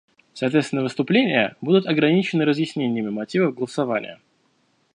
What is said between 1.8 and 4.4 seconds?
ограничены разъяснениями мотивов голосования.